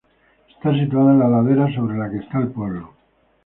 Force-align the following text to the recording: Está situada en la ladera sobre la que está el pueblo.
Está 0.51 0.73
situada 0.73 1.11
en 1.11 1.19
la 1.19 1.27
ladera 1.29 1.71
sobre 1.75 1.95
la 1.95 2.09
que 2.09 2.17
está 2.17 2.39
el 2.39 2.47
pueblo. 2.47 2.91